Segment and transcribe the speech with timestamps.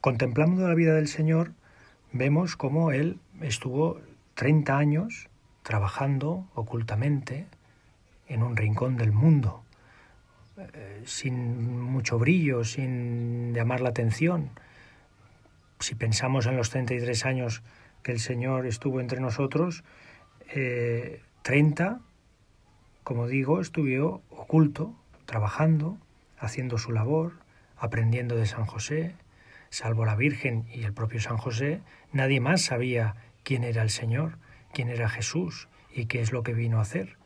[0.00, 1.52] contemplando la vida del Señor,
[2.12, 4.00] vemos cómo Él estuvo
[4.34, 5.28] 30 años
[5.62, 7.46] trabajando ocultamente
[8.26, 9.62] en un rincón del mundo,
[10.56, 14.50] eh, sin mucho brillo, sin llamar la atención.
[15.80, 17.62] Si pensamos en los 33 años
[18.02, 19.84] que el Señor estuvo entre nosotros,
[21.42, 21.96] 30, eh,
[23.04, 24.94] como digo, estuvo oculto,
[25.26, 25.98] trabajando,
[26.38, 27.34] haciendo su labor,
[27.76, 29.14] aprendiendo de San José,
[29.70, 31.80] salvo la Virgen y el propio San José,
[32.12, 34.38] nadie más sabía quién era el Señor,
[34.72, 37.16] quién era Jesús y qué es lo que vino a hacer.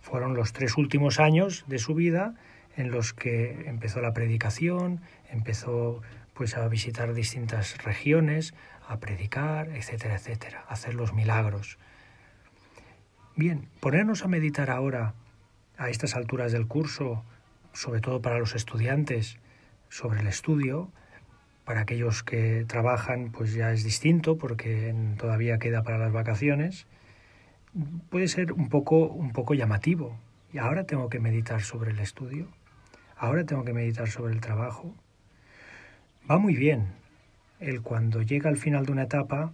[0.00, 2.34] Fueron los tres últimos años de su vida
[2.76, 5.00] en los que empezó la predicación,
[5.30, 8.54] empezó pues a visitar distintas regiones,
[8.88, 11.78] a predicar, etcétera, etcétera, a hacer los milagros.
[13.36, 15.14] Bien, ponernos a meditar ahora
[15.76, 17.24] a estas alturas del curso,
[17.72, 19.38] sobre todo para los estudiantes,
[19.90, 20.90] sobre el estudio,
[21.70, 26.88] para aquellos que trabajan pues ya es distinto porque todavía queda para las vacaciones,
[28.08, 30.18] puede ser un poco, un poco llamativo.
[30.52, 32.48] Y ahora tengo que meditar sobre el estudio,
[33.16, 34.96] ahora tengo que meditar sobre el trabajo.
[36.28, 36.88] Va muy bien
[37.60, 39.52] el cuando llega al final de una etapa,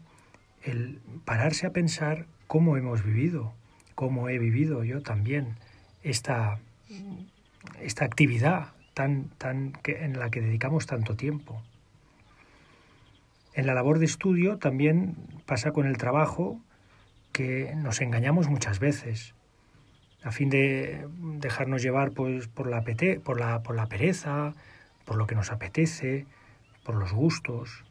[0.62, 3.52] el pararse a pensar cómo hemos vivido,
[3.94, 5.56] cómo he vivido yo también
[6.02, 6.60] esta,
[7.78, 11.62] esta actividad tan, tan, que, en la que dedicamos tanto tiempo.
[13.56, 16.60] En la labor de estudio también pasa con el trabajo
[17.32, 19.34] que nos engañamos muchas veces
[20.22, 22.84] a fin de dejarnos llevar pues, por, la
[23.24, 24.52] por, la, por la pereza,
[25.06, 26.26] por lo que nos apetece,
[26.84, 27.82] por los gustos.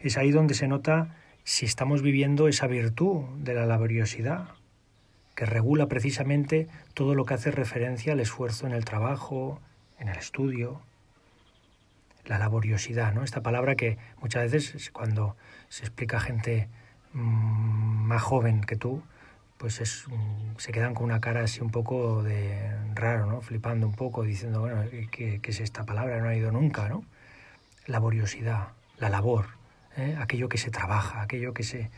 [0.00, 4.48] Es ahí donde se nota si estamos viviendo esa virtud de la laboriosidad,
[5.36, 9.60] que regula precisamente todo lo que hace referencia al esfuerzo en el trabajo,
[10.00, 10.82] en el estudio
[12.28, 13.24] la laboriosidad, ¿no?
[13.24, 15.36] Esta palabra que muchas veces cuando
[15.68, 16.68] se explica a gente
[17.14, 19.02] mm, más joven que tú,
[19.56, 20.04] pues es,
[20.58, 23.40] se quedan con una cara así un poco de raro, ¿no?
[23.40, 26.20] Flipando un poco, diciendo, bueno, ¿qué, es esta palabra?
[26.20, 27.04] No ha ido nunca, ¿no?
[27.86, 29.46] Laboriosidad, la labor,
[29.96, 30.16] ¿eh?
[30.20, 31.90] aquello que se trabaja, aquello que se,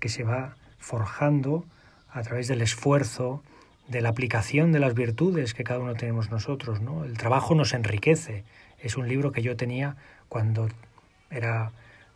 [0.00, 1.64] que se va forjando
[2.10, 3.42] a través del esfuerzo,
[3.88, 7.04] de la aplicación de las virtudes que cada uno tenemos nosotros, ¿no?
[7.04, 8.44] El trabajo nos enriquece,
[8.80, 9.96] es un libro que yo tenía
[10.28, 10.68] cuando
[11.30, 11.72] era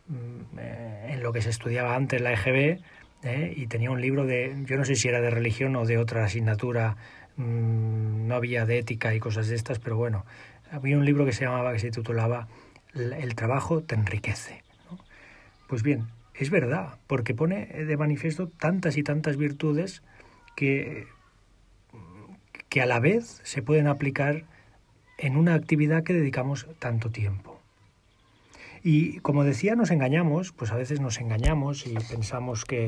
[0.07, 2.79] mm, eh, en lo que se estudiaba antes la EGB
[3.23, 5.97] eh, y tenía un libro de, yo no sé si era de religión o de
[5.97, 6.97] otra asignatura,
[7.37, 10.25] mm, no había de ética y cosas de estas, pero bueno,
[10.71, 12.47] había un libro que se llamaba, que se titulaba
[12.93, 14.63] El trabajo te enriquece.
[15.67, 20.03] Pues bien, es verdad, porque pone de manifiesto tantas y tantas virtudes
[20.55, 21.07] que,
[22.71, 24.45] que a la vez se pueden aplicar
[25.17, 27.59] en una actividad que dedicamos tanto tiempo.
[28.81, 32.87] Y como decía, nos engañamos, pues a veces nos engañamos y pensamos que,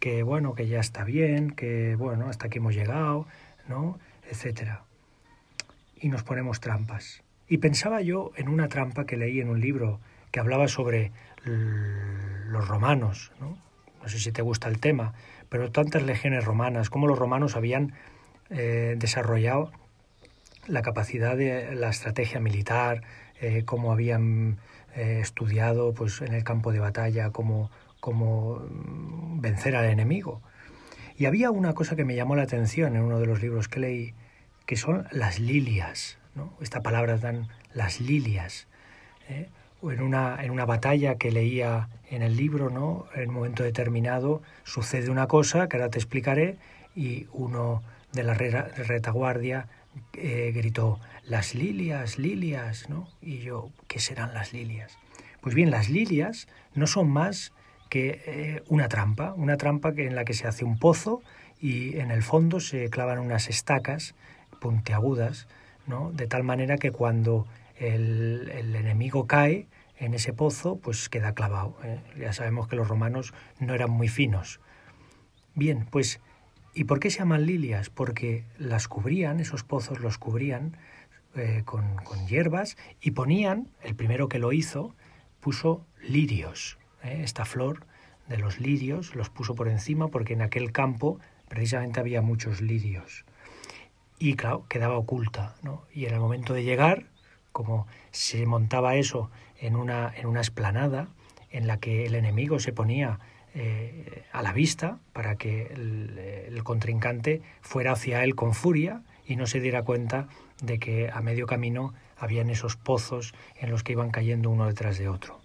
[0.00, 3.26] que bueno, que ya está bien, que bueno, hasta aquí hemos llegado,
[3.68, 3.98] ¿no?
[4.30, 4.84] etcétera.
[6.00, 7.22] Y nos ponemos trampas.
[7.48, 10.00] Y pensaba yo en una trampa que leí en un libro
[10.30, 11.12] que hablaba sobre
[11.44, 13.58] los romanos, ¿no?
[14.00, 15.12] no sé si te gusta el tema,
[15.50, 17.92] pero tantas legiones romanas, cómo los romanos habían
[18.50, 19.70] eh, desarrollado
[20.68, 23.02] la capacidad de la estrategia militar,
[23.40, 24.58] eh, cómo habían
[24.94, 27.70] eh, estudiado pues, en el campo de batalla, cómo,
[28.00, 30.42] cómo mm, vencer al enemigo.
[31.16, 33.80] Y había una cosa que me llamó la atención en uno de los libros que
[33.80, 34.14] leí,
[34.66, 36.52] que son las lilias, ¿no?
[36.60, 38.68] esta palabra tan las lilias.
[39.28, 39.48] ¿eh?
[39.80, 43.06] O en una, en una batalla que leía en el libro, ¿no?
[43.14, 46.56] en un momento determinado sucede una cosa que ahora te explicaré
[46.94, 47.82] y uno
[48.12, 49.68] de la retaguardia
[50.14, 53.08] eh, gritó, las lilias, lilias, ¿no?
[53.20, 54.98] Y yo, ¿qué serán las lilias?
[55.40, 57.52] Pues bien, las lilias no son más
[57.88, 61.22] que eh, una trampa, una trampa en la que se hace un pozo
[61.60, 64.14] y en el fondo se clavan unas estacas
[64.60, 65.48] puntiagudas,
[65.86, 66.12] ¿no?
[66.12, 67.46] De tal manera que cuando
[67.76, 71.76] el, enemigo cae en ese pozo, pues queda clavado.
[71.82, 72.00] ¿eh?
[72.18, 74.60] Ya sabemos que los romanos no eran muy finos.
[75.54, 76.20] Bien, pues
[76.74, 77.90] ¿Y por qué se llaman lilias?
[77.90, 80.76] Porque las cubrían, esos pozos los cubrían
[81.34, 84.94] eh, con, hierbas y ponían, el primero que lo hizo,
[85.40, 86.78] puso lirios.
[87.02, 87.20] ¿eh?
[87.22, 87.84] Esta flor
[88.28, 91.18] de los lirios los puso por encima porque en aquel campo
[91.48, 93.24] precisamente había muchos lirios.
[94.18, 95.54] Y claro, quedaba oculta.
[95.62, 95.84] ¿no?
[95.92, 97.06] Y en el momento de llegar,
[97.52, 99.30] como se montaba eso
[99.60, 101.08] en una, en una esplanada
[101.50, 103.20] en la que el enemigo se ponía
[103.60, 109.48] eh, a la vista para que el, contrincante fuera hacia él con furia y no
[109.48, 110.28] se diera cuenta
[110.62, 114.96] de que a medio camino habían esos pozos en los que iban cayendo uno detrás
[114.96, 115.40] de otro.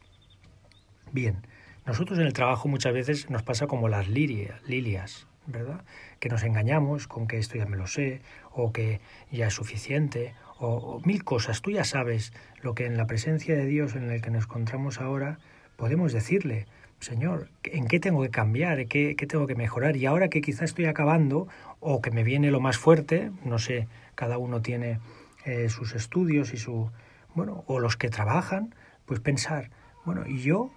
[1.12, 1.48] Bien,
[1.88, 5.84] nosotros en el trabajo muchas veces nos pasa como las lilias, ¿verdad?
[6.20, 8.22] Que nos engañamos con que esto ya me lo sé,
[8.52, 9.02] o que
[9.32, 11.64] ya es suficiente, o, mil cosas.
[11.64, 12.32] Tú ya sabes
[12.62, 15.40] lo que en la presencia de Dios en el que nos encontramos ahora
[15.78, 16.68] podemos decirle,
[17.04, 18.86] Señor, ¿en qué tengo que cambiar?
[18.86, 19.98] ¿Qué, ¿Qué, tengo que mejorar?
[19.98, 21.50] Y ahora que quizá estoy acabando
[21.82, 25.00] o que me viene lo más fuerte, no sé, cada uno tiene
[25.44, 26.90] eh, sus estudios y su,
[27.36, 28.74] bueno, o los que trabajan,
[29.06, 29.70] pues pensar,
[30.06, 30.72] bueno, ¿y yo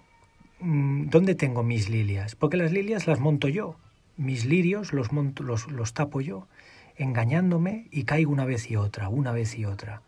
[0.59, 2.35] mm, dónde tengo mis lilias?
[2.35, 3.77] Porque las lilias las monto yo,
[4.17, 6.49] mis lirios los, monto, los, los tapo yo,
[6.97, 10.01] engañándome y caigo una vez y otra, una vez y otra.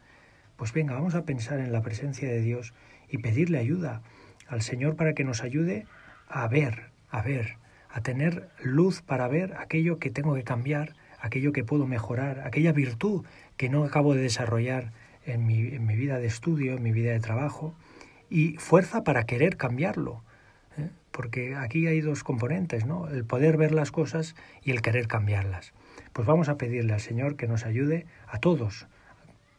[0.58, 2.74] Pues venga, vamos a pensar en la presencia de Dios
[3.08, 4.02] y pedirle ayuda
[4.50, 5.86] al Señor para que nos ayude
[6.30, 7.58] a ver, a ver,
[7.90, 12.72] a tener luz para ver aquello que tengo que cambiar, aquello que puedo mejorar, aquella
[12.72, 13.26] virtud
[13.58, 14.94] que no acabo de desarrollar
[15.26, 17.74] en mi, en mi vida de estudio, en mi vida de trabajo,
[18.30, 20.22] y fuerza para querer cambiarlo.
[20.78, 20.90] ¿eh?
[21.12, 23.10] Porque aquí hay dos componentes, ¿no?
[23.10, 25.74] El poder ver las cosas y el querer cambiarlas.
[26.14, 28.88] Pues vamos a pedirle al Señor que nos ayude a todos,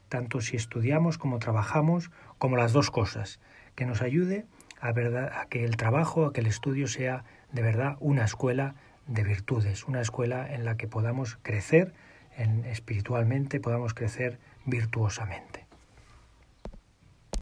[0.08, 3.40] tanto si estudiamos como trabajamos, como las dos cosas,
[3.74, 4.46] que nos ayude
[4.80, 8.74] a, que el trabajo, a que el estudio sea de verdad una escuela
[9.06, 11.92] de virtudes, una escuela en la que podamos crecer
[12.36, 15.59] en, espiritualmente, podamos crecer virtuosamente.